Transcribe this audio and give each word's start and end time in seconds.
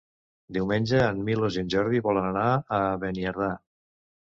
Diumenge 0.55 1.01
en 1.09 1.21
Milos 1.29 1.59
i 1.59 1.63
en 1.65 1.71
Jordi 1.75 2.03
volen 2.11 2.33
anar 2.33 2.49
a 2.83 2.85
Beniardà. 3.07 3.57